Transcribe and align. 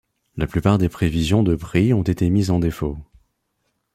La 0.35 0.47
plupart 0.47 0.79
des 0.79 0.89
prévisions 0.89 1.43
de 1.43 1.53
prix 1.55 1.93
ont 1.93 2.01
été 2.01 2.27
mises 2.31 2.49
en 2.49 2.57
défaut. 2.57 2.97